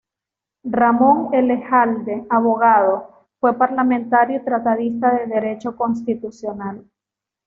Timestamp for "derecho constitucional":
5.27-6.87